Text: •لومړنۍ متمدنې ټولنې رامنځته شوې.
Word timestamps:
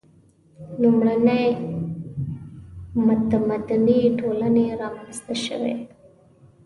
•لومړنۍ 0.81 1.45
متمدنې 3.05 3.99
ټولنې 4.19 4.65
رامنځته 4.81 5.35
شوې. 5.45 5.75